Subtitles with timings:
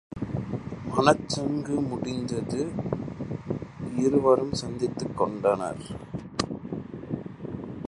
[0.93, 2.61] மணச்சடங்கு முடிந்தது
[3.97, 5.83] இருவரும் சந்தித்துக் கொண்டனர்.